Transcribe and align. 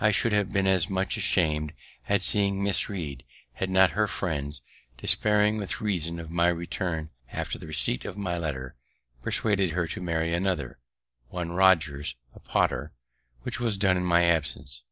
I 0.00 0.12
should 0.12 0.30
have 0.32 0.52
been 0.52 0.68
as 0.68 0.88
much 0.88 1.18
asham'd 1.18 1.72
at 2.08 2.20
seeing 2.20 2.62
Miss 2.62 2.88
Read, 2.88 3.24
had 3.54 3.68
not 3.68 3.90
her 3.98 4.06
friends, 4.06 4.62
despairing 4.98 5.56
with 5.56 5.80
reason 5.80 6.20
of 6.20 6.30
my 6.30 6.46
return 6.46 7.10
after 7.32 7.58
the 7.58 7.66
receipt 7.66 8.04
of 8.04 8.16
my 8.16 8.38
letter, 8.38 8.76
persuaded 9.20 9.70
her 9.72 9.88
to 9.88 10.00
marry 10.00 10.32
another, 10.32 10.78
one 11.26 11.50
Rogers, 11.50 12.14
a 12.36 12.38
potter, 12.38 12.92
which 13.42 13.58
was 13.58 13.76
done 13.76 13.96
in 13.96 14.04
my 14.04 14.22
absence. 14.22 14.84